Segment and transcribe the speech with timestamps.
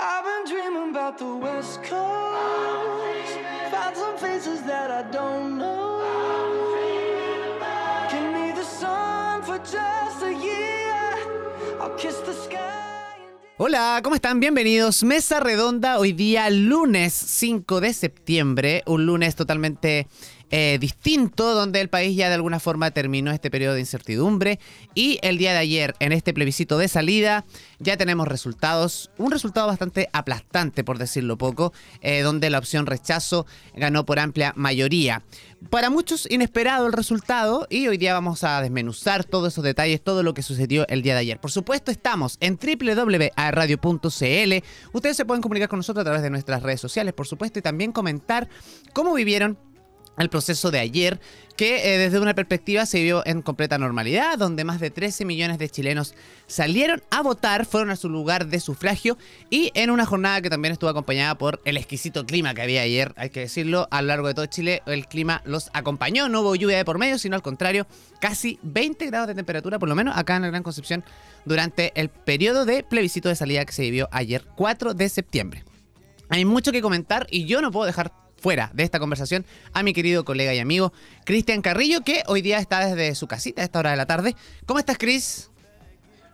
[0.00, 3.34] I've been dreaming about the West Coast.
[3.72, 6.04] Found some faces that I don't know.
[8.08, 11.80] Give me the sun for just a year.
[11.80, 12.68] I'll kiss the sky.
[13.56, 14.38] Hola, ¿cómo están?
[14.38, 15.02] Bienvenidos.
[15.02, 20.06] Mesa Redonda hoy día lunes 5 de septiembre, un lunes totalmente
[20.50, 24.58] eh, distinto, donde el país ya de alguna forma terminó este periodo de incertidumbre
[24.94, 27.44] y el día de ayer, en este plebiscito de salida,
[27.78, 33.46] ya tenemos resultados, un resultado bastante aplastante, por decirlo poco, eh, donde la opción rechazo
[33.74, 35.22] ganó por amplia mayoría.
[35.70, 40.22] Para muchos inesperado el resultado y hoy día vamos a desmenuzar todos esos detalles, todo
[40.22, 41.40] lo que sucedió el día de ayer.
[41.40, 44.08] Por supuesto estamos en www.radio.cl.
[44.92, 47.62] Ustedes se pueden comunicar con nosotros a través de nuestras redes sociales, por supuesto, y
[47.62, 48.48] también comentar
[48.92, 49.58] cómo vivieron
[50.18, 51.20] el proceso de ayer,
[51.56, 55.58] que eh, desde una perspectiva se vio en completa normalidad, donde más de 13 millones
[55.58, 56.14] de chilenos
[56.46, 59.18] salieron a votar, fueron a su lugar de sufragio
[59.50, 63.12] y en una jornada que también estuvo acompañada por el exquisito clima que había ayer,
[63.16, 66.54] hay que decirlo, a lo largo de todo Chile el clima los acompañó, no hubo
[66.54, 67.86] lluvia de por medio, sino al contrario,
[68.20, 71.04] casi 20 grados de temperatura, por lo menos acá en la Gran Concepción,
[71.44, 75.64] durante el periodo de plebiscito de salida que se vivió ayer 4 de septiembre.
[76.28, 79.92] Hay mucho que comentar y yo no puedo dejar fuera de esta conversación a mi
[79.92, 80.92] querido colega y amigo
[81.24, 84.34] Cristian Carrillo, que hoy día está desde su casita a esta hora de la tarde.
[84.66, 85.50] ¿Cómo estás, Cris?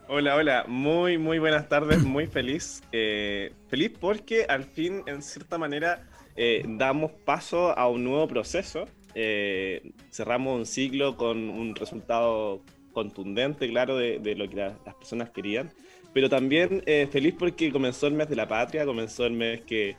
[0.06, 2.82] Hola, hola, muy, muy buenas tardes, muy feliz.
[2.92, 8.86] Eh, feliz porque al fin, en cierta manera, eh, damos paso a un nuevo proceso.
[9.14, 12.60] Eh, cerramos un ciclo con un resultado
[12.92, 15.72] contundente, claro, de, de lo que la- las personas querían.
[16.12, 19.96] Pero también eh, feliz porque comenzó el mes de la patria, comenzó el mes que,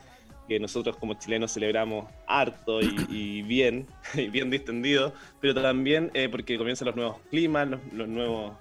[0.48, 6.30] que nosotros como chilenos celebramos harto y, y bien, y bien distendido, pero también eh,
[6.30, 8.54] porque comienzan los nuevos climas, los, los nuevos,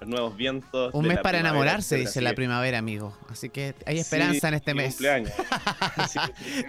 [0.00, 0.94] los nuevos vientos.
[0.94, 3.16] Un mes para enamorarse, dice la primavera, amigo.
[3.28, 4.96] Así que hay Sí, esperanza en este mes.
[6.08, 6.18] sí,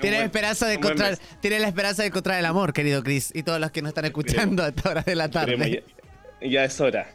[0.02, 3.59] Tienes esperanza de encontrar, tienes la esperanza de encontrar el amor, querido Chris, y todos
[3.59, 5.83] los que nos están escuchando a esta hora de la tarde.
[6.42, 7.08] ya, ya es hora.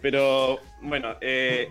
[0.00, 1.70] Pero bueno, eh,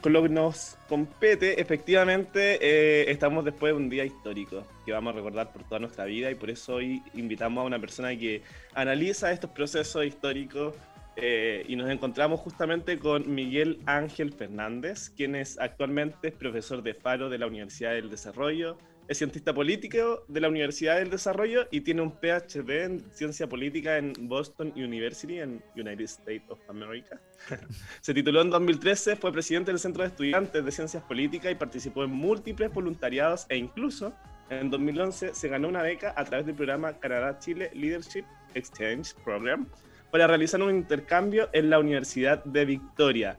[0.00, 5.12] con lo que nos compete, efectivamente, eh, estamos después de un día histórico que vamos
[5.12, 8.42] a recordar por toda nuestra vida y por eso hoy invitamos a una persona que
[8.74, 10.74] analiza estos procesos históricos
[11.16, 16.94] eh, y nos encontramos justamente con Miguel Ángel Fernández, quien es actualmente es profesor de
[16.94, 18.78] Faro de la Universidad del Desarrollo,
[19.12, 23.98] es cientista político de la Universidad del Desarrollo y tiene un PhD en ciencia política
[23.98, 27.20] en Boston University, en United States of America.
[28.00, 32.04] Se tituló en 2013, fue presidente del Centro de Estudiantes de Ciencias Políticas y participó
[32.04, 34.14] en múltiples voluntariados e incluso
[34.48, 38.24] en 2011 se ganó una beca a través del programa Canadá-Chile Leadership
[38.54, 39.66] Exchange Program
[40.10, 43.38] para realizar un intercambio en la Universidad de Victoria.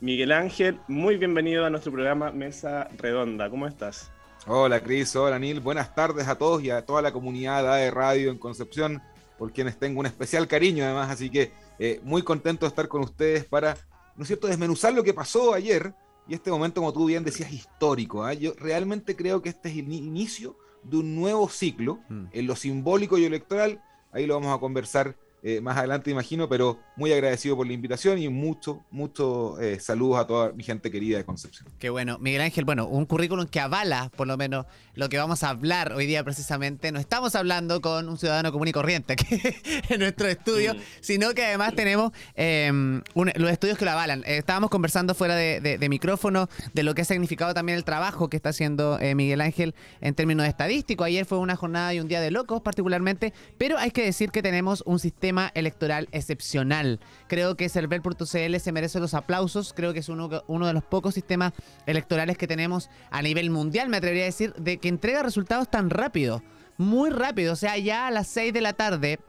[0.00, 3.50] Miguel Ángel, muy bienvenido a nuestro programa Mesa Redonda.
[3.50, 4.15] ¿Cómo estás?
[4.46, 8.30] Hola Cris, hola Nil, buenas tardes a todos y a toda la comunidad de radio
[8.30, 9.02] en Concepción,
[9.38, 13.02] por quienes tengo un especial cariño además, así que eh, muy contento de estar con
[13.02, 13.76] ustedes para,
[14.14, 15.94] ¿no es cierto?, desmenuzar lo que pasó ayer
[16.28, 18.24] y este momento, como tú bien decías, histórico.
[18.24, 18.32] ¿ah?
[18.34, 22.26] Yo realmente creo que este es el ni- inicio de un nuevo ciclo Mm.
[22.32, 25.16] en lo simbólico y electoral, ahí lo vamos a conversar
[25.48, 30.18] eh, más adelante, imagino, pero muy agradecido por la invitación y mucho, mucho eh, saludos
[30.18, 31.68] a toda mi gente querida de Concepción.
[31.78, 32.18] Qué bueno.
[32.18, 35.92] Miguel Ángel, bueno, un currículum que avala por lo menos lo que vamos a hablar
[35.92, 36.90] hoy día precisamente.
[36.90, 39.26] No estamos hablando con un ciudadano común y corriente aquí
[39.88, 44.24] en nuestro estudio, sino que además tenemos eh, un- los estudios que lo avalan.
[44.26, 47.84] Eh, estábamos conversando fuera de, de- de micrófono de lo que ha significado también el
[47.84, 51.06] trabajo que está haciendo eh, Miguel Ángel en términos estadísticos.
[51.06, 54.42] Ayer fue una jornada y un día de locos particularmente, pero hay que decir que
[54.42, 57.00] tenemos un sistema electoral excepcional.
[57.28, 59.72] Creo que Cervel.cl se merece los aplausos.
[59.72, 61.52] Creo que es uno, uno de los pocos sistemas
[61.86, 65.90] electorales que tenemos a nivel mundial, me atrevería a decir, de que entrega resultados tan
[65.90, 66.42] rápido.
[66.78, 67.52] Muy rápido.
[67.52, 69.20] O sea, ya a las 6 de la tarde.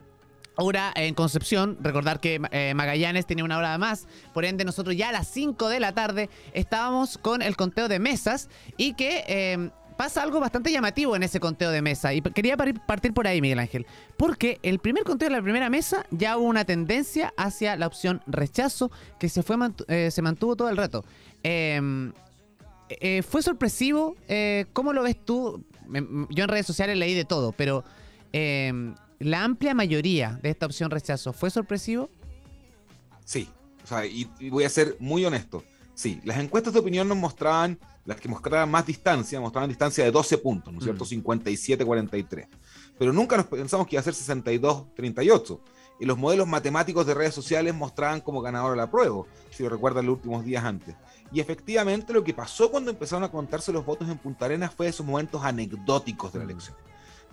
[0.59, 5.09] Hora en Concepción, recordar que eh, Magallanes tenía una hora más, por ende nosotros ya
[5.09, 9.69] a las 5 de la tarde estábamos con el conteo de mesas y que eh,
[9.97, 12.13] pasa algo bastante llamativo en ese conteo de mesa.
[12.13, 13.85] Y quería par- partir por ahí, Miguel Ángel.
[14.15, 18.21] Porque el primer conteo de la primera mesa ya hubo una tendencia hacia la opción
[18.27, 21.03] rechazo que se, fue mantu- eh, se mantuvo todo el rato.
[21.44, 22.11] Eh,
[22.89, 24.15] eh, ¿Fue sorpresivo?
[24.29, 25.63] Eh, ¿Cómo lo ves tú?
[25.88, 27.83] Me- m- Yo en redes sociales leí de todo, pero
[28.33, 28.71] eh,
[29.19, 32.09] la amplia mayoría de esta opción rechazo, ¿fue sorpresivo?
[33.25, 33.49] Sí,
[33.83, 35.63] o sea, y voy a ser muy honesto.
[35.95, 40.12] Sí, las encuestas de opinión nos mostraban, las que mostraban más distancia, mostraban distancia de
[40.12, 41.04] 12 puntos, ¿no es cierto?
[41.04, 41.24] Mm.
[41.24, 42.48] 57-43.
[42.98, 45.59] Pero nunca nos pensamos que iba a ser 62-38.
[46.00, 50.06] y los modelos matemáticos de redes sociales mostraban como ganador la prueba, si lo recuerdan
[50.06, 50.95] los últimos días antes.
[51.33, 54.88] Y efectivamente lo que pasó cuando empezaron a contarse los votos en Punta Arenas fue
[54.88, 56.50] esos momentos anecdóticos de la mm.
[56.50, 56.77] elección.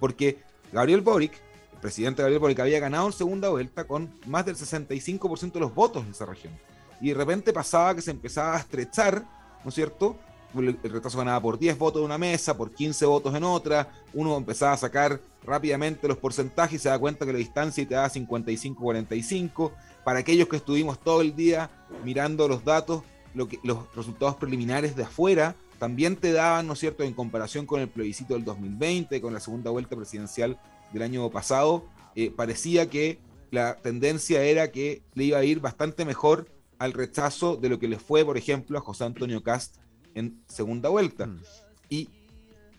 [0.01, 0.43] Porque
[0.73, 1.35] Gabriel Boric,
[1.73, 5.73] el presidente Gabriel Boric, había ganado en segunda vuelta con más del 65% de los
[5.73, 6.53] votos en esa región.
[7.01, 9.25] Y de repente pasaba que se empezaba a estrechar,
[9.63, 10.19] ¿no es cierto?
[10.61, 14.37] El, retraso ganaba por 10 votos en una mesa, por 15 votos en otra, uno
[14.37, 18.11] empezaba a sacar rápidamente los porcentajes y se da cuenta que la distancia te da
[18.11, 19.73] 55-45.
[20.05, 21.71] Para aquellos que estuvimos todo el día
[22.05, 23.03] mirando los datos,
[23.35, 27.89] los resultados preliminares de afuera también te daban, ¿no es cierto?, en comparación con el
[27.89, 30.59] plebiscito del 2020, con la segunda vuelta presidencial
[30.93, 31.85] del año pasado,
[32.15, 33.19] eh, parecía que
[33.51, 36.49] la tendencia era que le iba a ir bastante mejor
[36.79, 39.77] al rechazo de lo que le fue, por ejemplo, a José Antonio Cast
[40.15, 41.27] en segunda vuelta.
[41.27, 41.43] Mm.
[41.89, 42.09] Y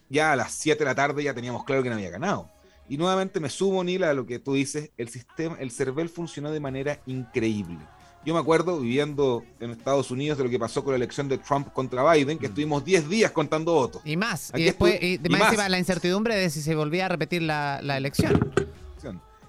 [0.09, 2.49] ya a las 7 de la tarde ya teníamos claro que no había ganado.
[2.87, 6.51] Y nuevamente me sumo, Nila, a lo que tú dices, el sistema, el CERVEL funcionó
[6.51, 7.79] de manera increíble.
[8.23, 11.37] Yo me acuerdo viviendo en Estados Unidos de lo que pasó con la elección de
[11.37, 12.51] Trump contra Biden, que mm.
[12.51, 14.01] estuvimos 10 días contando votos.
[14.05, 14.51] Y más.
[14.55, 18.53] y después, y, más, la incertidumbre de si se volvía a repetir la, la elección.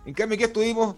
[0.04, 0.94] En cambio, aquí estuvimos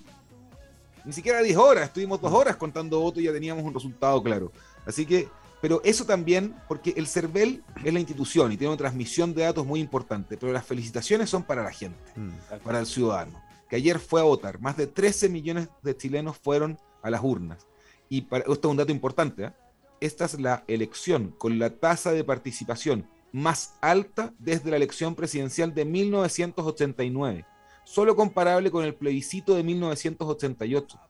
[1.05, 4.53] ni siquiera 10 horas, estuvimos 2 horas contando votos y ya teníamos un resultado claro.
[4.85, 5.29] Así que
[5.61, 9.67] pero eso también, porque el CERVEL es la institución y tiene una transmisión de datos
[9.67, 12.63] muy importante, pero las felicitaciones son para la gente, mm.
[12.63, 14.61] para el ciudadano, que ayer fue a votar.
[14.61, 17.67] Más de 13 millones de chilenos fueron a las urnas.
[18.09, 19.53] Y para, esto es un dato importante, ¿eh?
[20.01, 25.75] esta es la elección con la tasa de participación más alta desde la elección presidencial
[25.75, 27.45] de 1989,
[27.85, 31.08] solo comparable con el plebiscito de 1988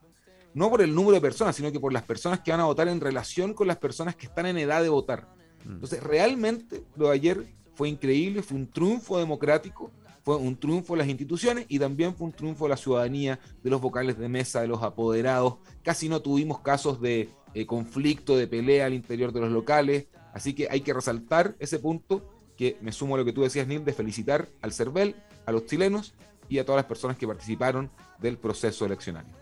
[0.53, 2.87] no por el número de personas, sino que por las personas que van a votar
[2.87, 5.27] en relación con las personas que están en edad de votar.
[5.65, 5.73] Mm.
[5.73, 9.91] Entonces, realmente lo de ayer fue increíble, fue un triunfo democrático,
[10.23, 13.69] fue un triunfo de las instituciones y también fue un triunfo de la ciudadanía, de
[13.69, 15.55] los vocales de mesa, de los apoderados.
[15.83, 20.07] Casi no tuvimos casos de eh, conflicto, de pelea al interior de los locales.
[20.33, 23.65] Así que hay que resaltar ese punto que me sumo a lo que tú decías,
[23.65, 25.15] Neil, de felicitar al CERVEL,
[25.45, 26.13] a los chilenos
[26.49, 29.38] y a todas las personas que participaron del proceso eleccionario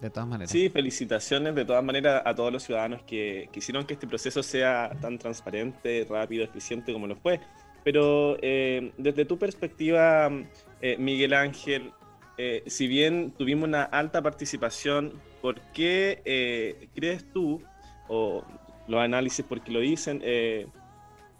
[0.00, 0.50] de todas maneras.
[0.50, 4.90] Sí, felicitaciones de todas maneras a todos los ciudadanos que quisieron que este proceso sea
[5.00, 7.40] tan transparente, rápido, eficiente como lo fue.
[7.84, 10.30] Pero eh, desde tu perspectiva,
[10.80, 11.92] eh, Miguel Ángel,
[12.38, 15.12] eh, si bien tuvimos una alta participación,
[15.42, 17.62] ¿por qué crees tú,
[18.08, 18.44] o
[18.88, 20.22] los análisis porque lo dicen,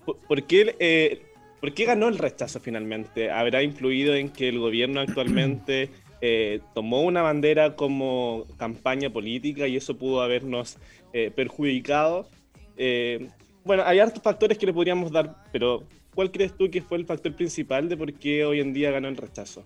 [0.04, 1.22] por, qué,
[1.60, 3.30] ¿por qué ganó el rechazo finalmente?
[3.30, 5.90] ¿Habrá influido en que el gobierno actualmente
[6.20, 10.76] eh, tomó una bandera como campaña política y eso pudo habernos
[11.12, 12.28] eh, perjudicado.
[12.76, 13.28] Eh,
[13.64, 15.84] bueno, hay hartos factores que le podríamos dar, pero
[16.14, 19.08] ¿cuál crees tú que fue el factor principal de por qué hoy en día ganó
[19.08, 19.64] el rechazo?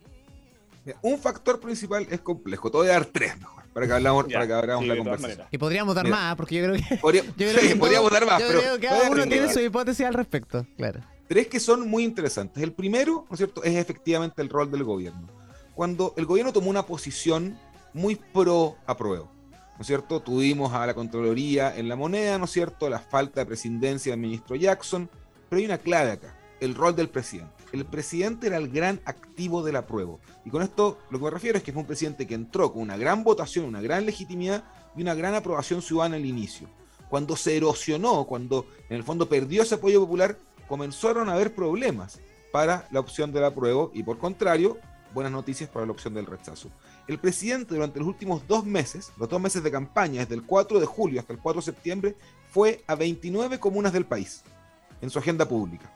[1.00, 4.46] Un factor principal es complejo, te voy a dar tres mejor, para que, hablamos, para
[4.46, 5.46] que abramos la conversación.
[5.50, 7.76] Y podríamos dar más, porque yo creo que.
[7.78, 8.60] podríamos dar más, pero.
[8.60, 11.00] Creo que cada uno tiene su hipótesis al respecto, claro.
[11.26, 12.62] Tres que son muy interesantes.
[12.62, 15.43] El primero, ¿no es cierto?, es efectivamente el rol del gobierno
[15.74, 17.58] cuando el gobierno tomó una posición
[17.92, 19.30] muy pro apruebo.
[19.76, 20.20] ¿No es cierto?
[20.20, 22.88] Tuvimos a la Contraloría en la moneda, ¿no es cierto?
[22.88, 25.10] La falta de presidencia del ministro Jackson,
[25.48, 27.52] pero hay una clave acá, el rol del presidente.
[27.72, 30.20] El presidente era el gran activo del apruebo.
[30.44, 32.82] Y con esto lo que me refiero es que fue un presidente que entró con
[32.82, 34.62] una gran votación, una gran legitimidad
[34.96, 36.68] y una gran aprobación ciudadana al inicio.
[37.08, 40.38] Cuando se erosionó, cuando en el fondo perdió ese apoyo popular,
[40.68, 42.20] comenzaron a haber problemas
[42.52, 44.78] para la opción del apruebo y por contrario,
[45.14, 46.70] buenas noticias para la opción del rechazo.
[47.06, 50.80] El presidente durante los últimos dos meses, los dos meses de campaña, desde el 4
[50.80, 52.16] de julio hasta el 4 de septiembre,
[52.50, 54.42] fue a 29 comunas del país
[55.00, 55.90] en su agenda pública.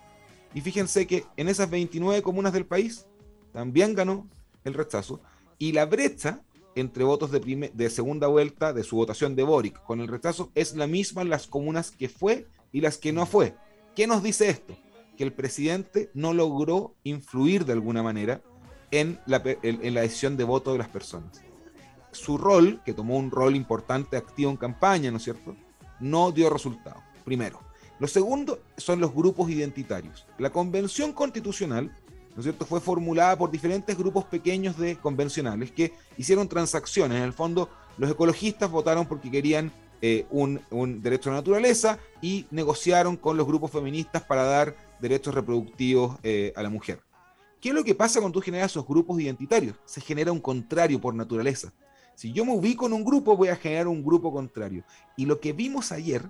[0.55, 3.07] Y fíjense que en esas 29 comunas del país
[3.53, 4.27] también ganó
[4.65, 5.21] el rechazo
[5.59, 6.41] y la brecha
[6.75, 10.77] entre votos de, de segunda vuelta de su votación de Boric con el rechazo es
[10.77, 13.55] la misma en las comunas que fue y las que no fue.
[13.97, 14.77] ¿Qué nos dice esto?
[15.17, 18.43] Que el presidente no logró influir de alguna manera
[18.91, 21.43] en la, en la decisión de voto de las personas.
[22.13, 25.57] Su rol, que tomó un rol importante, activo en campaña, ¿no es cierto?
[26.01, 27.61] No dio resultado, primero.
[27.99, 30.27] Lo segundo son los grupos identitarios.
[30.39, 31.87] La convención constitucional,
[32.35, 37.19] ¿no es cierto?, fue formulada por diferentes grupos pequeños de convencionales que hicieron transacciones.
[37.19, 37.69] En el fondo,
[37.99, 43.37] los ecologistas votaron porque querían eh, un, un, derecho a la naturaleza y negociaron con
[43.37, 47.01] los grupos feministas para dar derechos reproductivos eh, a la mujer.
[47.61, 49.77] ¿Qué es lo que pasa cuando tú generas esos grupos identitarios?
[49.85, 51.73] Se genera un contrario por naturaleza.
[52.15, 54.85] Si yo me ubico en un grupo, voy a generar un grupo contrario.
[55.17, 56.23] Y lo que vimos ayer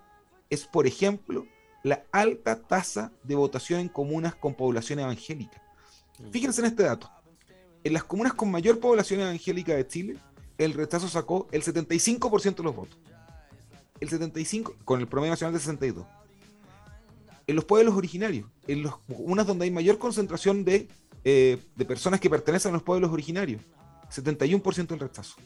[0.50, 1.46] es, por ejemplo,
[1.82, 5.62] la alta tasa de votación en comunas con población evangélica.
[6.30, 7.10] Fíjense en este dato.
[7.84, 10.16] En las comunas con mayor población evangélica de Chile,
[10.58, 12.98] el rechazo sacó el 75% de los votos.
[14.00, 16.06] El 75%, con el promedio nacional de 62%.
[17.46, 20.88] En los pueblos originarios, en las comunas donde hay mayor concentración de,
[21.30, 23.60] eh, de personas que pertenecen a los pueblos originarios,
[24.10, 25.36] 71% el rechazo.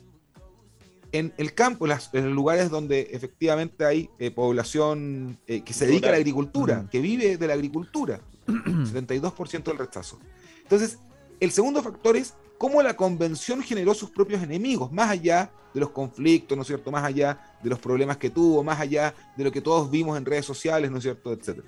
[1.11, 6.07] En el campo, en los lugares donde efectivamente hay eh, población eh, que se dedica
[6.07, 10.21] a la agricultura, que vive de la agricultura, 72% el rechazo.
[10.63, 10.99] Entonces,
[11.41, 15.91] el segundo factor es cómo la convención generó sus propios enemigos, más allá de los
[15.91, 16.93] conflictos, ¿no es cierto?
[16.93, 20.25] Más allá de los problemas que tuvo, más allá de lo que todos vimos en
[20.25, 21.33] redes sociales, ¿no es cierto?
[21.33, 21.67] Etcétera.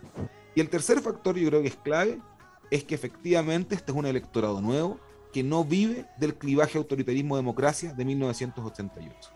[0.55, 2.21] Y el tercer factor, yo creo que es clave,
[2.71, 4.99] es que efectivamente este es un electorado nuevo
[5.33, 9.31] que no vive del clivaje autoritarismo-democracia de 1988.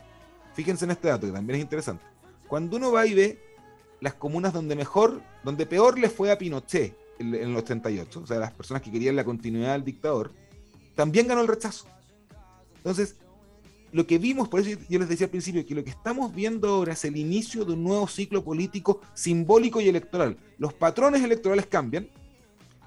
[0.54, 2.04] Fíjense en este dato que también es interesante.
[2.46, 3.38] Cuando uno va y ve
[4.00, 8.26] las comunas donde mejor, donde peor le fue a Pinochet en, en los 88, o
[8.26, 10.32] sea, las personas que querían la continuidad del dictador,
[10.94, 11.86] también ganó el rechazo.
[12.76, 13.16] Entonces,
[13.92, 16.68] lo que vimos, por eso yo les decía al principio, que lo que estamos viendo
[16.68, 20.36] ahora es el inicio de un nuevo ciclo político simbólico y electoral.
[20.58, 22.08] Los patrones electorales cambian,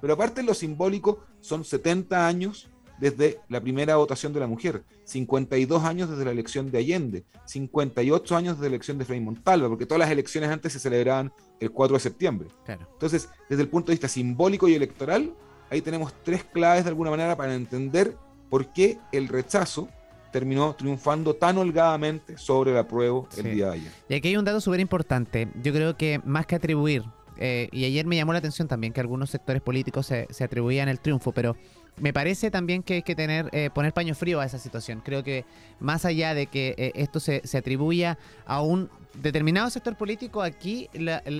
[0.01, 2.67] pero aparte de lo simbólico, son 70 años
[2.99, 8.35] desde la primera votación de la mujer, 52 años desde la elección de Allende, 58
[8.35, 11.71] años desde la elección de Frei Montalva, porque todas las elecciones antes se celebraban el
[11.71, 12.49] 4 de septiembre.
[12.65, 12.87] Claro.
[12.93, 15.33] Entonces, desde el punto de vista simbólico y electoral,
[15.69, 18.15] ahí tenemos tres claves de alguna manera para entender
[18.49, 19.87] por qué el rechazo
[20.31, 23.49] terminó triunfando tan holgadamente sobre el apruebo el Sí.
[23.49, 23.91] día de ayer.
[24.09, 25.49] Y aquí hay un dato súper importante.
[25.61, 27.03] Yo creo que más que atribuir,
[27.43, 30.87] eh, y ayer me llamó la atención también que algunos sectores políticos se, se atribuían
[30.89, 31.57] el triunfo, pero
[31.97, 35.01] me parece también que hay que tener eh, poner paño frío a esa situación.
[35.03, 35.43] Creo que
[35.79, 40.87] más allá de que eh, esto se, se atribuya a un determinado sector político, aquí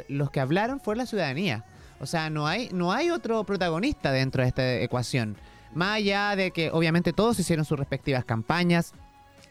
[0.07, 1.65] los que hablaron fue la ciudadanía.
[1.99, 5.37] O sea, no hay, no hay otro protagonista dentro de esta ecuación.
[5.75, 8.93] Más allá de que obviamente todos hicieron sus respectivas campañas,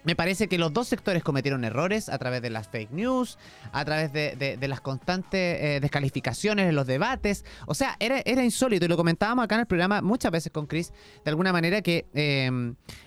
[0.04, 3.38] me parece que los dos sectores cometieron errores a través de las fake news,
[3.72, 7.44] a través de, las constantes eh, descalificaciones en los debates.
[7.66, 10.66] O sea, era, era insólito y lo comentábamos acá en el programa muchas veces con
[10.66, 10.92] Chris,
[11.24, 12.50] de alguna manera que eh,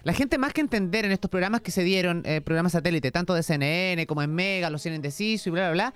[0.04, 3.34] la gente más que entender en estos programas que se dieron, eh, programas satélite, tanto
[3.34, 5.94] de CNN como en Mega, los 100 indecisos y bla, bla, bla,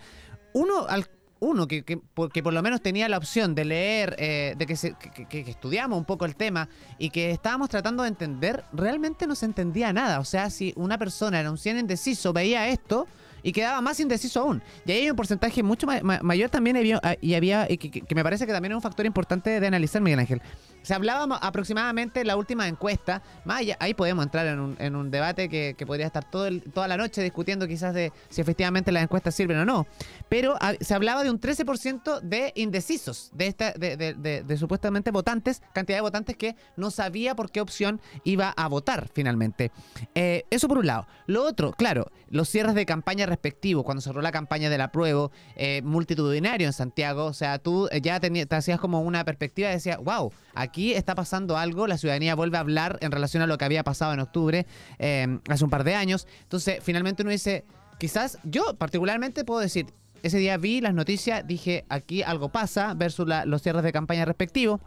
[0.53, 1.07] uno al
[1.39, 2.00] uno que, que,
[2.34, 4.96] que por lo menos tenía la opción de leer, eh, de que, se-
[5.29, 6.67] que- estudiamos un poco el tema
[6.98, 10.20] y que estábamos tratando de entender, realmente no se entendía nada.
[10.20, 13.08] O sea, si una persona era un 100 indeciso, veía esto
[13.44, 14.62] y quedaba más indeciso aún.
[14.86, 18.15] Y ahí hay un porcentaje mucho ma- ma- mayor también había- y había, y que
[18.15, 20.41] me parece que también es un factor importante de analizar, Miguel Ángel.
[20.84, 24.75] Se hablaba ma- aproximadamente en la última encuesta, más allá- ahí podemos entrar en un,
[24.79, 28.41] en un debate que, podría estar todo el- toda la noche discutiendo quizás de si
[28.41, 29.86] efectivamente las encuestas sirven o no,
[30.29, 34.57] pero ah, se hablaba de un 13% de indecisos, de, esta, de, de- de- de
[34.57, 39.72] supuestamente votantes, cantidad de votantes que no sabía por qué opción iba a votar finalmente.
[40.15, 41.07] Eh, eso por un lado.
[41.25, 45.81] Lo otro, claro, los cierres de campaña respectivos, cuando cerró la campaña del apruebo, eh,
[45.84, 50.31] multitudinario en Santiago, o sea, tú eh, ya te hacías como una perspectiva decías, wow,
[50.55, 53.84] aquí está pasando algo, la ciudadanía vuelve a hablar en relación a lo que había
[53.84, 54.65] pasado en octubre,
[55.00, 56.27] eh, hace un par de años.
[56.43, 57.65] Entonces, finalmente uno dice,
[58.00, 59.88] quizás yo particularmente puedo decir,
[60.24, 64.25] ese día vi las noticias, dije, aquí algo pasa versus la- los cierres de campaña
[64.25, 64.79] respectivos.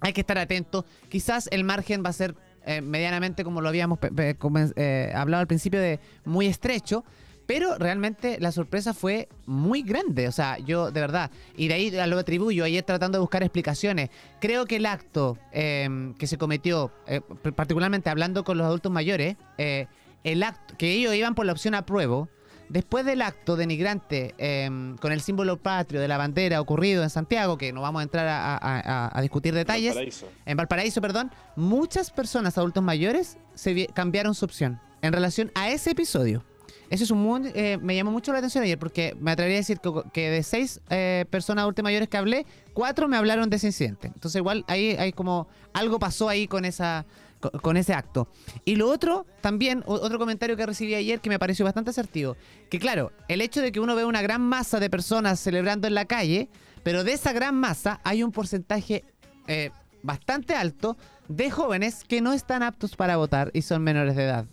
[0.00, 0.84] Hay que estar atento.
[1.08, 2.34] Quizás el margen va a ser
[2.66, 3.98] eh, medianamente, como lo habíamos
[4.76, 7.04] eh, hablado al principio, de muy estrecho.
[7.46, 10.26] Pero realmente la sorpresa fue muy grande.
[10.28, 14.10] O sea, yo de verdad, y de ahí lo atribuyo ayer tratando de buscar explicaciones.
[14.40, 17.20] Creo que el acto eh, que se cometió, eh,
[17.54, 19.86] particularmente hablando con los adultos mayores, eh,
[20.24, 22.28] el acto que ellos iban por la opción apruebo,
[22.68, 24.68] después del acto denigrante eh,
[25.00, 28.26] con el símbolo patrio de la bandera ocurrido en Santiago, que no vamos a entrar
[28.26, 28.58] a, a-
[29.06, 30.28] a- a discutir detalles, Valparaíso.
[30.46, 35.90] en Valparaíso, perdón, muchas personas adultos mayores se cambiaron su opción en relación a ese
[35.92, 36.42] episodio.
[36.88, 39.60] Eso es un muy, eh, me llamó mucho la atención ayer porque me atrevería a
[39.60, 39.80] decir
[40.12, 44.06] que, de seis eh, personas adultas mayores que hablé, cuatro me hablaron de ese incidente.
[44.08, 47.04] Entonces igual ahí hay como algo pasó ahí con esa
[47.40, 48.28] co- con ese acto.
[48.64, 52.36] Y lo otro, también, otro comentario que recibí ayer que me pareció bastante asertivo,
[52.70, 55.94] que claro, el hecho de que uno ve una gran masa de personas celebrando en
[55.94, 56.48] la calle,
[56.84, 59.02] pero de esa gran masa hay un porcentaje
[59.48, 59.70] eh,
[60.04, 64.46] bastante alto de jóvenes que no están aptos para votar y son menores de edad.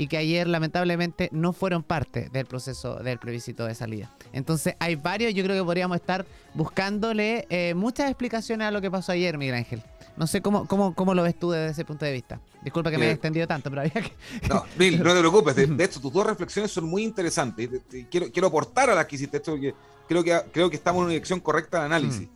[0.00, 4.10] Y que ayer lamentablemente no fueron parte del proceso del plebiscito de salida.
[4.32, 8.90] Entonces hay varios, yo creo que podríamos estar buscándole eh, muchas explicaciones a lo que
[8.90, 9.82] pasó ayer, Miguel Ángel.
[10.16, 12.40] No sé cómo, cómo, cómo lo ves tú desde ese punto de vista.
[12.62, 14.12] Disculpa que me Eh, haya extendido tanto, pero había que...
[14.48, 15.54] No, Bill, no te preocupes.
[15.54, 17.68] De, de hecho, tus dos reflexiones son muy interesantes.
[18.10, 19.74] Quiero, quiero aportar a las que hiciste esto porque
[20.08, 22.26] creo que, creo que estamos en una dirección correcta de análisis.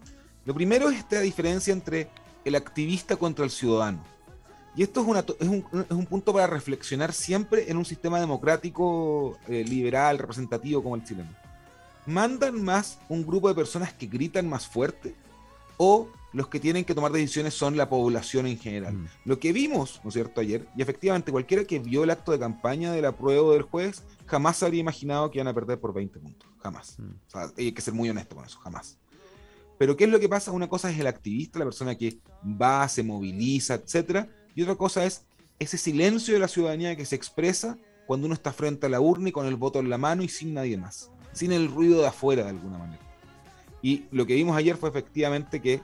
[0.45, 2.11] Lo primero es esta diferencia entre
[2.45, 4.05] el activista contra el ciudadano.
[4.77, 8.19] Y esto es, una, es, un, es, un, punto para reflexionar siempre en un sistema
[8.19, 11.31] democrático, eh, liberal, representativo como el chileno.
[12.07, 15.15] ¿Mandan más un grupo de personas que gritan más fuerte?
[15.77, 18.95] ¿O los que tienen que tomar decisiones son la población en general?
[18.95, 19.09] Mm.
[19.25, 22.41] Lo que vimos, ¿no es cierto?, ayer, y efectivamente cualquiera que vio el acto de
[22.41, 26.19] campaña de la prueba del juez, jamás habría imaginado que iban a perder por 20
[26.19, 26.49] puntos.
[26.61, 26.99] Jamás.
[26.99, 27.11] Mm.
[27.29, 28.99] O sea, hay que ser muy honesto con eso, jamás.
[29.79, 30.51] Pero ¿qué es lo que pasa?
[30.51, 35.05] Una cosa es el activista, la persona que va, se moviliza, etcétera, y otra cosa
[35.05, 35.25] es
[35.59, 39.29] ese silencio de la ciudadanía que se expresa cuando uno está frente a la urna
[39.29, 42.09] y con el voto en la mano y sin nadie más, sin el ruido de
[42.09, 43.03] afuera de alguna manera.
[43.83, 45.83] Y lo que vimos ayer fue efectivamente que,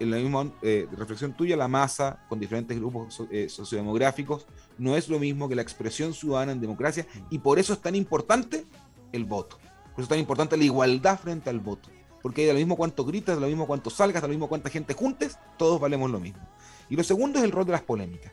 [0.00, 4.46] en la misma eh, reflexión tuya, la masa con diferentes grupos eh, sociodemográficos
[4.76, 7.94] no es lo mismo que la expresión ciudadana en democracia y por eso es tan
[7.94, 8.64] importante
[9.12, 9.56] el voto.
[9.56, 11.88] Por eso es tan importante la igualdad frente al voto.
[12.22, 14.70] Porque da lo mismo cuánto gritas, da lo mismo cuánto salgas, da lo mismo cuánta
[14.70, 16.40] gente juntes, todos valemos lo mismo.
[16.88, 18.32] Y lo segundo es el rol de las polémicas.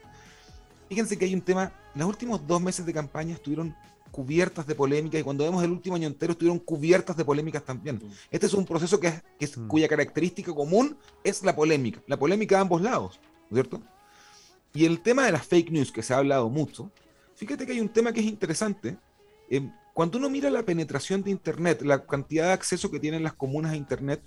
[0.89, 3.75] Fíjense que hay un tema, los últimos dos meses de campaña estuvieron
[4.11, 8.01] cubiertas de polémicas y cuando vemos el último año entero estuvieron cubiertas de polémicas también.
[8.31, 9.67] Este es un proceso que es, mm.
[9.67, 13.19] cuya característica común es la polémica, la polémica de ambos lados,
[13.49, 13.81] ¿no es cierto?
[14.73, 16.91] Y el tema de las fake news que se ha hablado mucho,
[17.35, 18.97] fíjate que hay un tema que es interesante.
[19.49, 23.33] Eh, cuando uno mira la penetración de Internet, la cantidad de acceso que tienen las
[23.33, 24.21] comunas a Internet,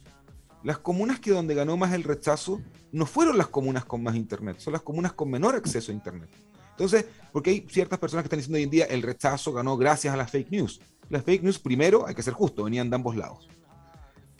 [0.62, 2.60] las comunas que donde ganó más el rechazo
[2.92, 6.28] no fueron las comunas con más internet, son las comunas con menor acceso a internet.
[6.70, 10.14] Entonces, porque hay ciertas personas que están diciendo hoy en día el rechazo ganó gracias
[10.14, 10.80] a las fake news.
[11.10, 13.48] Las fake news, primero, hay que ser justo, venían de ambos lados.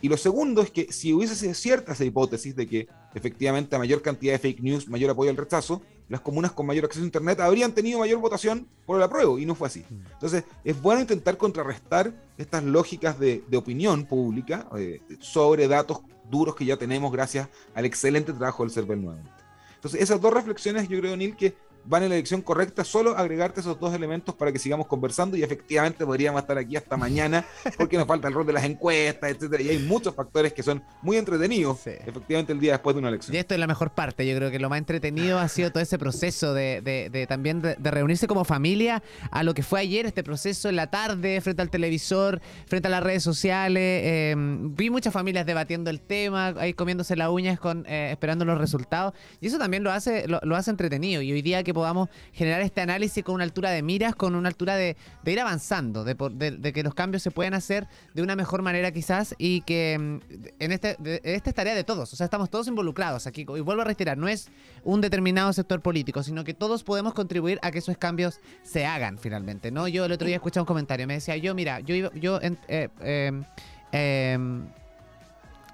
[0.01, 3.79] Y lo segundo es que si hubiese sido cierta esa hipótesis de que efectivamente a
[3.81, 7.07] mayor cantidad de fake news, mayor apoyo al rechazo, las comunas con mayor acceso a
[7.07, 9.85] Internet habrían tenido mayor votación por el apruebo, y no fue así.
[9.89, 10.13] Mm.
[10.13, 16.01] Entonces, es bueno intentar contrarrestar estas lógicas de, opinión pública eh, sobre datos
[16.31, 19.39] duros que ya tenemos gracias al excelente trabajo del CERVEL nuevamente.
[19.75, 23.61] Entonces, esas dos reflexiones yo creo, Neil, que van en la dirección correcta, solo agregarte
[23.61, 27.45] esos dos elementos para que sigamos conversando y efectivamente podríamos estar aquí hasta mañana
[27.77, 30.83] porque nos falta el rol de las encuestas, etcétera, y hay muchos factores que son
[31.03, 33.35] muy entretenidos, efectivamente el día después de una elección.
[33.35, 35.83] Y esto es la mejor parte, yo creo que lo más entretenido ha sido todo
[35.83, 40.23] ese proceso de, de, también de, reunirse como familia a lo que fue ayer, este
[40.23, 45.13] proceso en la tarde, frente al televisor, frente a las redes sociales, em, vi muchas
[45.13, 49.59] familias debatiendo el tema, ahí comiéndose las uñas con, eh, esperando los resultados, y eso
[49.59, 53.25] también lo hace, lo, lo hace entretenido, y hoy día que podamos generar este análisis
[53.25, 57.23] con una altura de miras, con una altura de, ir avanzando, de, que los cambios
[57.23, 60.19] se pueden hacer de una mejor manera quizás y que mm,
[60.59, 63.43] en este, esta es tarea de todos, o sea, estamos todos involucrados aquí.
[63.43, 64.51] Y vuelvo a reiterar, no es
[64.85, 69.19] un determinado sector político, sino que todos podemos contribuir a que esos cambios se hagan
[69.19, 69.89] finalmente, ¿no?
[69.89, 73.45] Yo el otro día escuché un comentario, me decía, yo mira, yo, yo eh, em,
[73.93, 74.67] em,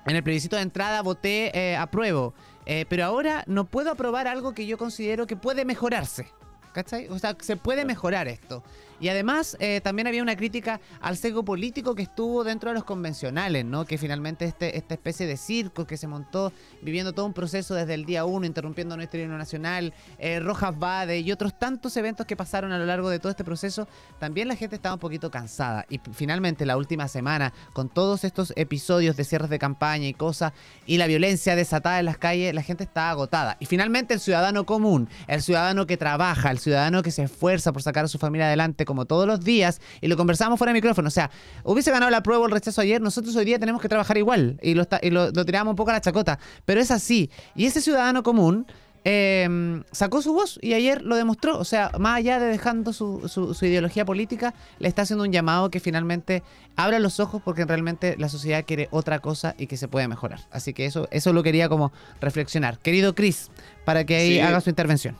[0.07, 2.35] en el plebiscito de entrada voté eh, apruebo.
[2.66, 6.29] Eh, pero ahora no puedo aprobar algo que yo considero que puede mejorarse.
[6.72, 7.09] ¿Cachai?
[7.09, 8.64] O sea, se puede mejorar esto.
[9.00, 12.85] Y además eh, también había una crítica al sesgo político que estuvo dentro de los
[12.85, 13.85] convencionales, ¿no?
[13.85, 16.52] Que finalmente este, esta especie de circo que se montó
[16.83, 21.20] viviendo todo un proceso desde el día uno, interrumpiendo nuestro himno nacional, eh, Rojas Bade
[21.20, 24.57] y otros tantos eventos que pasaron a lo largo de todo este proceso, también la
[24.57, 25.87] gente estaba un poquito cansada.
[25.88, 30.52] Y finalmente la última semana, con todos estos episodios de cierres de campaña y cosas,
[30.87, 33.57] y la violencia desatada en las calles, la gente estaba agotada.
[33.61, 37.83] Y finalmente el ciudadano común, el ciudadano que trabaja, el ciudadano que se esfuerza por
[37.83, 41.08] sacar a su familia adelante, como todos los días y lo conversamos fuera de micrófono.
[41.08, 41.30] O sea,
[41.62, 44.58] hubiese ganado la prueba o el rechazo ayer, nosotros hoy día tenemos que trabajar igual
[44.62, 46.38] y lo, y lo, tiramos un poco a la chacota.
[46.64, 47.30] Pero es así.
[47.54, 48.66] Y ese ciudadano común
[49.04, 51.58] em, sacó su voz y ayer lo demostró.
[51.58, 55.70] O sea, más allá de dejando su, su, ideología política, le está haciendo un llamado
[55.70, 56.42] que finalmente
[56.76, 60.40] abra los ojos porque realmente la sociedad quiere otra cosa y que se puede mejorar.
[60.50, 62.78] Así que eso, eso lo quería como reflexionar.
[62.78, 63.50] Querido Chris,
[63.84, 65.16] para que ahí haga su intervención.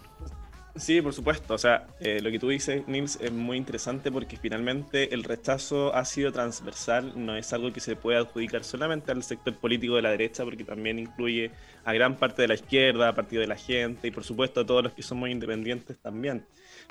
[0.77, 1.55] Sí, por supuesto.
[1.55, 5.95] O sea, eh, lo que tú dices, Nils, es muy interesante porque finalmente el rechazo
[5.95, 10.03] ha sido transversal, no es algo que se pueda adjudicar solamente al sector político de
[10.03, 11.53] la derecha, porque también incluye
[11.85, 14.67] a gran parte de la izquierda, a partido de la gente y por supuesto a
[14.67, 16.45] todos los que somos independientes también.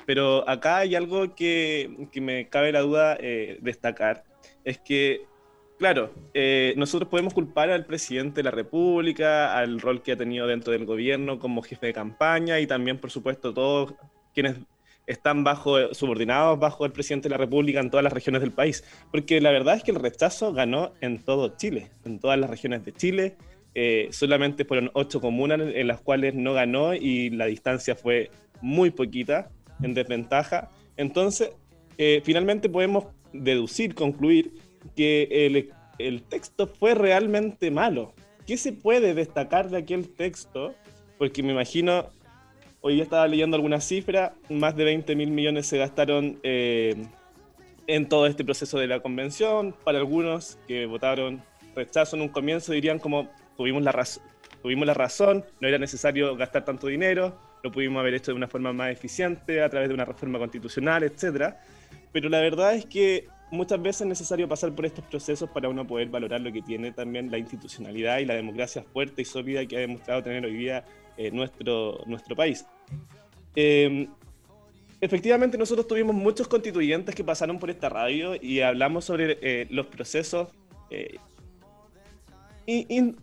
[0.06, 4.24] Pero acá hay algo que, que me cabe la duda eh, destacar,
[4.64, 5.26] es que
[5.84, 10.46] Claro, eh, nosotros podemos culpar al presidente de la República, al rol que ha tenido
[10.46, 13.92] dentro del gobierno como jefe de campaña y también, por supuesto, todos
[14.32, 14.56] quienes
[15.06, 18.82] están bajo subordinados bajo el presidente de la República en todas las regiones del país,
[19.10, 22.82] porque la verdad es que el rechazo ganó en todo Chile, en todas las regiones
[22.86, 23.36] de Chile.
[23.74, 28.30] Eh, solamente fueron ocho comunas en las cuales no ganó y la distancia fue
[28.62, 29.50] muy poquita,
[29.82, 30.70] en desventaja.
[30.96, 31.50] Entonces,
[31.98, 34.52] eh, finalmente podemos deducir, concluir
[34.96, 38.14] que el, el texto fue realmente malo.
[38.46, 40.74] ¿Qué se puede destacar de aquel texto?
[41.18, 42.10] Porque me imagino
[42.86, 46.94] Hoy estaba leyendo alguna cifra, más de 20 mil millones se gastaron eh,
[47.86, 49.74] en todo este proceso de la convención.
[49.84, 51.42] Para algunos que votaron
[51.74, 54.06] rechazo en un comienzo dirían como tuvimos la,
[54.60, 58.48] tuvimos la razón, no era necesario gastar tanto dinero, lo pudimos haber hecho de una
[58.48, 61.54] forma más eficiente a través de una reforma constitucional, etc.
[62.12, 65.86] Pero la verdad es que muchas veces es necesario pasar por estos procesos para uno
[65.86, 69.76] poder valorar lo que tiene también la institucionalidad y la democracia fuerte y sólida que
[69.76, 70.84] ha demostrado tener hoy día
[71.16, 72.66] eh, nuestro, nuestro país.
[73.56, 74.08] Eh,
[75.00, 79.86] efectivamente, nosotros tuvimos muchos constituyentes que pasaron por esta radio y hablamos sobre eh, los
[79.86, 80.48] procesos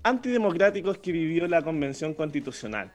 [0.04, 2.91] antidemocráticos que vivió la Convención Constitucional,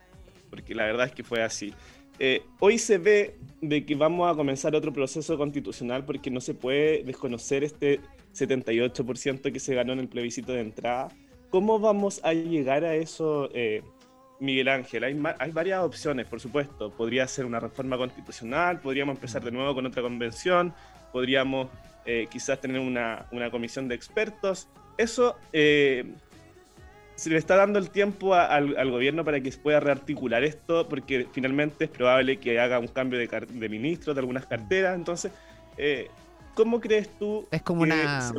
[0.50, 1.72] porque la verdad es que fue así.
[2.18, 6.54] Eh, hoy se ve de que vamos a comenzar otro proceso constitucional porque no se
[6.54, 8.00] puede desconocer este
[8.34, 11.08] 78% que se ganó en el plebiscito de entrada.
[11.50, 13.82] ¿Cómo vamos a llegar a eso, eh,
[14.40, 15.04] Miguel Ángel?
[15.04, 16.90] Hay, hay, varias opciones, por supuesto.
[16.90, 20.74] Podría ser una reforma constitucional, podríamos empezar de nuevo con otra convención,
[21.12, 21.68] podríamos
[22.04, 24.68] eh, quizás tener una, una, comisión de expertos.
[24.98, 25.36] Eso
[27.16, 31.86] se le está dando el tiempo al, gobierno para que pueda rearticular esto, porque finalmente
[31.86, 34.94] es probable que haga un cambio de, de ministro de algunas carteras.
[34.94, 35.32] Entonces,
[35.78, 36.10] eh,
[36.54, 37.48] ¿cómo crees tú?
[37.50, 38.32] Es como una,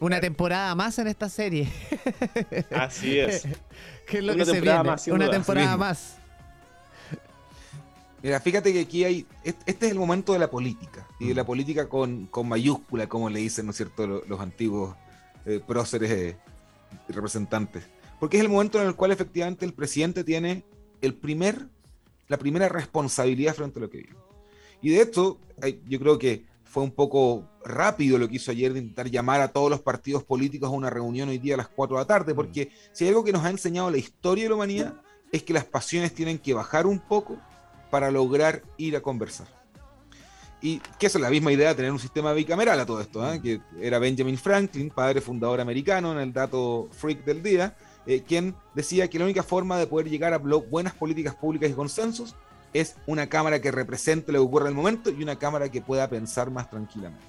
[0.00, 1.72] una temporada más en esta serie.
[2.70, 3.48] Así es.
[4.06, 4.94] ¿Qué es lo que se viene?
[5.08, 6.16] una temporada más.
[8.22, 9.26] Mira, fíjate que aquí hay.
[9.42, 11.06] Este es el momento de la política.
[11.18, 11.46] Y de la mm.
[11.46, 14.94] política con, mayúscula, como le dicen, ¿no es cierto?, los, antiguos
[15.46, 16.36] eh, próceres eh,
[17.08, 17.84] representantes
[18.20, 20.62] porque es el momento en el cual efectivamente el presidente tiene
[21.00, 21.66] el primer,
[22.28, 24.16] la primera responsabilidad frente a lo que vive.
[24.82, 25.38] Y de hecho,
[25.88, 29.48] yo creo que fue un poco rápido lo que hizo ayer de intentar llamar a
[29.48, 32.34] todos los partidos políticos a una reunión hoy día a las 4 de la tarde,
[32.34, 34.94] porque si hay algo que nos ha enseñado la historia de la humanidad
[35.32, 37.38] es que las pasiones tienen que bajar un poco
[37.90, 39.48] para lograr ir a conversar.
[40.62, 43.32] Y que esa es la misma idea de tener un sistema bicameral a todo esto,
[43.32, 43.40] ¿eh?
[43.40, 47.74] que era Benjamin Franklin, padre fundador americano, en el dato freak del día,
[48.06, 51.74] eh, quien decía que la única forma de poder llegar a buenas políticas públicas y
[51.74, 52.34] consensos
[52.72, 55.82] es una Cámara que represente lo que ocurre en el momento y una Cámara que
[55.82, 57.24] pueda pensar más tranquilamente.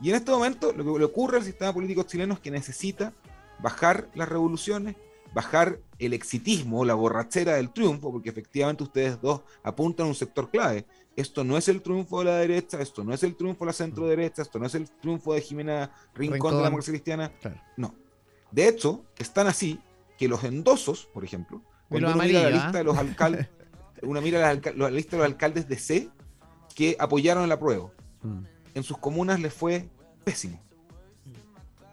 [0.00, 3.12] Y en este momento lo que le ocurre al sistema político chileno es que necesita
[3.58, 4.96] bajar las revoluciones,
[5.34, 10.50] bajar el exitismo, la borrachera del triunfo, porque efectivamente ustedes dos apuntan a un sector
[10.50, 10.86] clave.
[11.16, 13.72] Esto no es el triunfo de la derecha, esto no es el triunfo de la
[13.74, 17.32] centro derecha, esto no es el triunfo de Jimena Rincón, de la democracia cristiana.
[17.76, 17.94] No.
[18.50, 19.78] De hecho, están así
[20.20, 23.48] que los endosos, por ejemplo, cuando uno mira la lista de los alcaldes,
[24.02, 26.10] uno mira la, lista de los alcaldes de C
[26.74, 28.40] que apoyaron el apruebo, mm.
[28.74, 29.88] en sus comunas les fue
[30.22, 30.62] pésimo.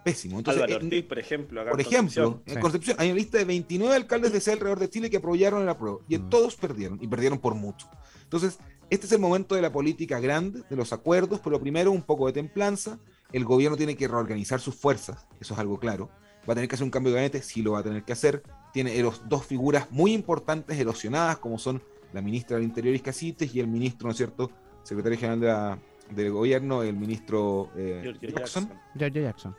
[0.03, 0.39] Pésimo.
[0.39, 1.65] Entonces, Álvaro por ejemplo.
[1.69, 5.09] por ejemplo, en Concepción hay una lista de 29 alcaldes de C alrededor de Chile
[5.09, 6.29] que apoyaron el apruebo y mm.
[6.29, 7.89] todos perdieron y perdieron por mucho.
[8.23, 8.59] Entonces,
[8.89, 12.27] este es el momento de la política grande, de los acuerdos, pero primero un poco
[12.27, 12.99] de templanza.
[13.31, 16.09] El gobierno tiene que reorganizar sus fuerzas, eso es algo claro
[16.47, 18.13] va a tener que hacer un cambio de gabinete, sí lo va a tener que
[18.13, 18.43] hacer.
[18.71, 21.81] Tiene dos figuras muy importantes erosionadas, como son
[22.13, 24.51] la ministra del Interior Iscasites y el ministro, ¿no es cierto?,
[24.83, 25.79] secretario general
[26.09, 28.71] del gobierno, el ministro eh, Jackson.
[28.95, 29.55] Jackson.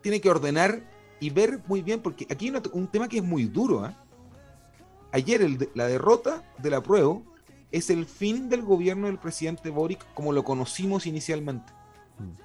[0.00, 0.82] Tiene que ordenar
[1.20, 3.86] y ver muy bien, porque aquí hay un tema que es muy duro.
[3.86, 3.94] ¿eh?
[5.12, 5.40] Ayer
[5.74, 7.22] la derrota del apruebo
[7.70, 11.72] es el fin del gobierno del presidente Boric como lo conocimos inicialmente.
[12.18, 12.42] Mm.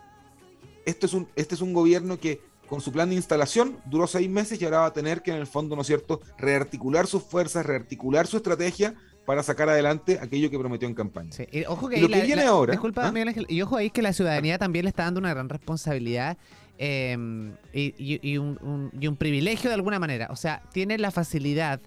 [0.85, 4.29] Esto es un, este es un gobierno que con su plan de instalación, duró seis
[4.29, 7.23] meses y ahora va a tener que, en el fondo, ¿no es cierto?, rearticular sus
[7.23, 11.31] fuerzas, rearticular su estrategia para sacar adelante aquello que prometió en campaña.
[11.51, 12.71] Y ojo que, lo que viene ahora.
[12.71, 13.11] Disculpa, ¿ah?
[13.11, 16.37] Miguel Ángel, y ojo ahí que la ciudadanía también le está dando una gran responsabilidad
[16.77, 20.27] em, y, un, y un privilegio de alguna manera.
[20.31, 21.81] O sea, tiene la facilidad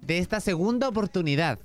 [0.00, 1.58] de esta segunda oportunidad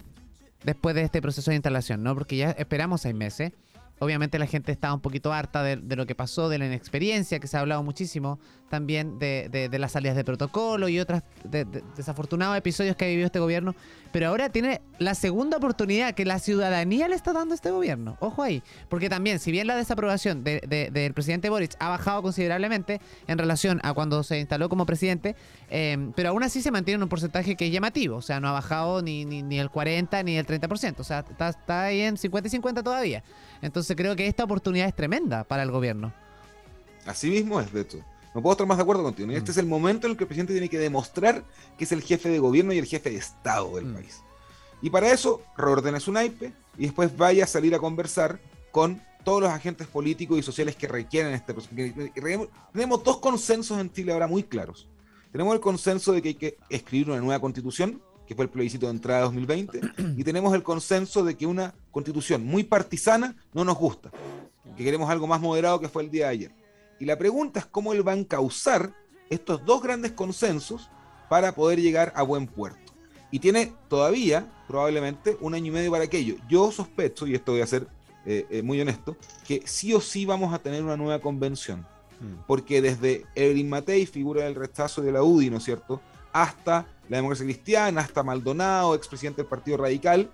[0.63, 2.13] después de este proceso de instalación, ¿no?
[2.13, 3.51] Porque ya esperamos seis meses.
[3.99, 7.47] Obviamente la gente está un poquito harta de, lo que pasó, de la inexperiencia, que
[7.47, 8.39] se ha hablado muchísimo
[8.71, 11.21] también de, las salidas de protocolo y otros
[11.97, 13.75] desafortunados episodios que ha vivido este gobierno.
[14.13, 18.15] Pero ahora tiene la segunda oportunidad que la ciudadanía le está dando a este gobierno.
[18.21, 18.63] Ojo ahí.
[18.87, 23.93] Porque también, si bien la desaprobación del presidente Boric ha bajado considerablemente en relación a
[23.93, 25.35] cuando se instaló como presidente,
[25.69, 28.15] eh, pero aún así se mantiene en un porcentaje que es llamativo.
[28.15, 30.95] O sea, no ha bajado ni, ni, el 40 ni el 30%.
[30.99, 33.21] O sea, está, está ahí en 50 y 50 todavía.
[33.61, 36.13] Entonces creo que esta oportunidad es tremenda para el gobierno.
[37.05, 37.97] Así mismo es, de hecho.
[38.33, 39.31] No puedo estar más de acuerdo contigo.
[39.31, 39.53] Este mm.
[39.53, 41.43] es el momento en el que el presidente tiene que demostrar
[41.77, 43.93] que es el jefe de gobierno y el jefe de Estado del mm.
[43.93, 44.21] país.
[44.81, 48.39] Y para eso, reordena su naipe y después vaya a salir a conversar
[48.71, 51.75] con todos los agentes políticos y sociales que requieren este proceso.
[52.73, 54.87] Tenemos dos consensos en Chile ahora muy claros.
[55.31, 58.87] Tenemos el consenso de que hay que escribir una nueva constitución, que fue el plebiscito
[58.87, 59.81] de entrada de 2020,
[60.17, 64.11] y tenemos el consenso de que una constitución muy partisana no nos gusta,
[64.75, 66.60] que queremos algo más moderado que fue el día de ayer.
[67.01, 68.93] Y la pregunta es cómo él va a encauzar
[69.27, 70.91] estos dos grandes consensos
[71.29, 72.93] para poder llegar a buen puerto.
[73.31, 76.35] Y tiene todavía, probablemente, un año y medio para aquello.
[76.47, 77.87] Yo sospecho, y esto voy a ser
[78.27, 81.87] eh, eh, muy honesto, que sí o sí vamos a tener una nueva convención.
[82.19, 82.43] Mm.
[82.45, 85.99] Porque desde Evelyn Matei, figura del rechazo de la UDI, ¿no es cierto?,
[86.31, 90.29] hasta la democracia cristiana, hasta Maldonado, expresidente del Partido Radical,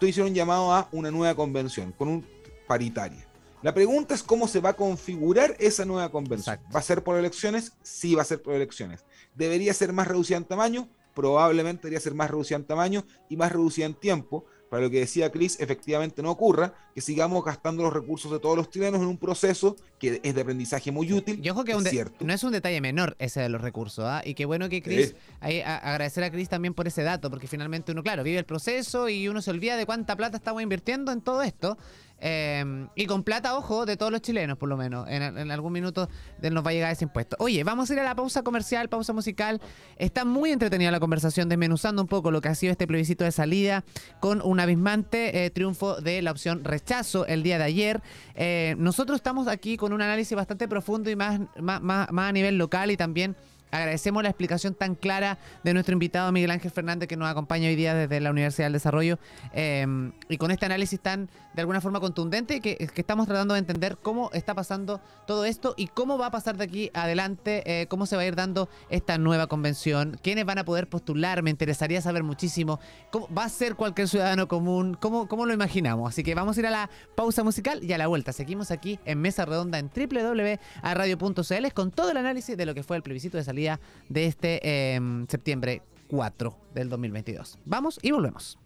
[0.00, 2.26] todos hicieron llamado a una nueva convención, con un
[2.66, 3.26] paritaria.
[3.62, 6.58] La pregunta es cómo se va a configurar esa nueva convención.
[6.74, 7.72] ¿Va a ser por elecciones?
[7.82, 9.04] Sí, va a ser por elecciones.
[9.34, 10.88] ¿Debería ser más reducida en tamaño?
[11.14, 14.98] Probablemente debería ser más reducida en tamaño y más reducida en tiempo, para lo que
[14.98, 19.06] decía Chris, efectivamente no ocurra, que sigamos gastando los recursos de todos los chilenos en
[19.06, 21.40] un proceso que es de aprendizaje muy útil.
[21.40, 22.24] Yo creo que es cierto.
[22.24, 24.22] no es un detalle menor ese de los recursos, ¿ah?
[24.24, 28.02] y qué bueno que Chris, agradecer a Chris también por ese dato, porque finalmente uno,
[28.02, 31.42] claro, vive el proceso y uno se olvida de cuánta plata estamos invirtiendo en todo
[31.42, 31.78] esto.
[32.18, 35.06] Em, y con plata, ojo, de todos los chilenos, por lo menos.
[35.08, 36.08] En, algún minuto
[36.42, 37.36] nos va a llegar ese impuesto.
[37.38, 39.60] Oye, vamos a ir a la pausa comercial, pausa musical.
[39.96, 43.32] Está muy entretenida la conversación, desmenuzando un poco lo que ha sido este plebiscito de
[43.32, 43.84] salida
[44.20, 48.02] con un abismante eh, triunfo de la opción rechazo el día de ayer.
[48.34, 52.56] Eh, nosotros estamos aquí con un análisis bastante profundo y más, más, más a nivel
[52.56, 53.36] local y también
[53.70, 57.74] Agradecemos la explicación tan clara de nuestro invitado Miguel Ángel Fernández que nos acompaña hoy
[57.74, 59.18] día desde la Universidad del Desarrollo
[59.52, 63.98] em, y con este análisis tan de alguna forma contundente que, estamos tratando de entender
[64.00, 68.06] cómo está pasando todo esto y cómo va a pasar de aquí adelante, eh, cómo
[68.06, 72.00] se va a ir dando esta nueva convención, quiénes van a poder postular, me interesaría
[72.00, 72.78] saber muchísimo,
[73.10, 76.08] cómo va a ser cualquier ciudadano común, cómo, cómo lo imaginamos.
[76.08, 78.32] Así que vamos a ir a la pausa musical y a la vuelta.
[78.32, 82.96] Seguimos aquí en Mesa Redonda en www.radio.cl con todo el análisis de lo que fue
[82.96, 87.58] el plebiscito de salida de este em, septiembre 4 del 2022.
[87.64, 88.58] Vamos y volvemos.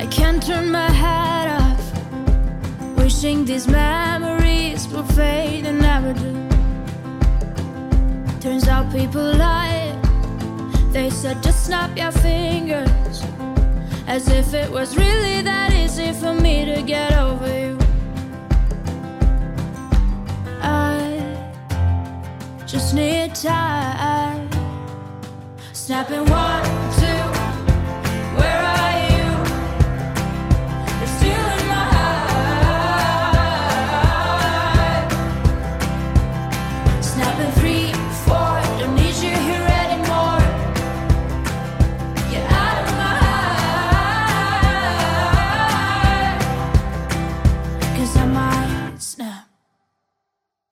[0.00, 2.96] I can't turn my head off.
[2.96, 6.32] Wishing these memories will fade and never do.
[8.40, 9.94] Turns out people lie.
[10.92, 13.22] They said just snap your fingers.
[14.06, 17.76] As if it was really that easy for me to get over you.
[20.62, 21.20] I
[22.64, 24.48] just need time.
[25.72, 26.69] Snapping one,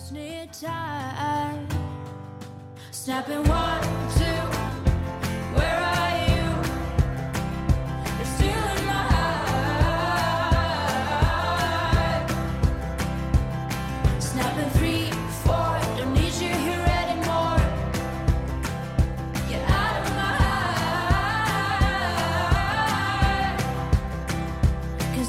[0.00, 1.68] Just need time.
[2.90, 3.82] Snapping one,
[4.16, 4.40] two.
[5.56, 6.44] Where are you?
[8.40, 9.50] You're in my heart.
[14.78, 15.10] Three,
[15.44, 15.70] four.
[15.98, 17.60] Don't need you here anymore.
[19.50, 20.32] Get out of my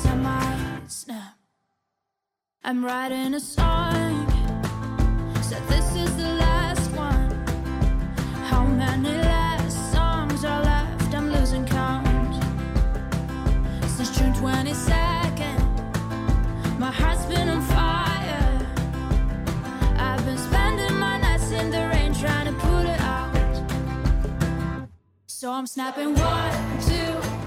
[0.05, 1.36] I might snap.
[2.63, 4.31] I'm writing a song.
[25.41, 27.40] So I'm snapping one, two,